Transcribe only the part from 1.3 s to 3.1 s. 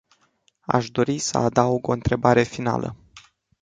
adaug o întrebare finală.